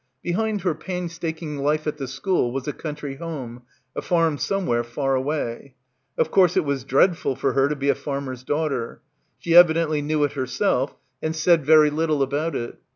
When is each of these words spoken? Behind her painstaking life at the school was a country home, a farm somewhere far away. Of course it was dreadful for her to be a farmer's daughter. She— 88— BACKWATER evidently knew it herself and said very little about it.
Behind 0.23 0.61
her 0.61 0.73
painstaking 0.73 1.59
life 1.59 1.85
at 1.85 1.97
the 1.97 2.07
school 2.07 2.51
was 2.51 2.67
a 2.67 2.73
country 2.73 3.17
home, 3.17 3.61
a 3.95 4.01
farm 4.01 4.39
somewhere 4.39 4.83
far 4.83 5.13
away. 5.13 5.75
Of 6.17 6.31
course 6.31 6.57
it 6.57 6.65
was 6.65 6.83
dreadful 6.83 7.35
for 7.35 7.53
her 7.53 7.69
to 7.69 7.75
be 7.75 7.89
a 7.89 7.93
farmer's 7.93 8.41
daughter. 8.43 9.03
She— 9.37 9.51
88— 9.51 9.59
BACKWATER 9.59 9.59
evidently 9.63 10.01
knew 10.01 10.23
it 10.23 10.31
herself 10.31 10.95
and 11.21 11.35
said 11.35 11.63
very 11.67 11.91
little 11.91 12.23
about 12.23 12.55
it. 12.55 12.79